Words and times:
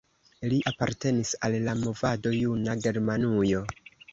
Li 0.53 0.57
apartenis 0.71 1.33
al 1.49 1.57
la 1.67 1.77
movado 1.83 2.33
Juna 2.39 2.77
Germanujo. 2.87 3.63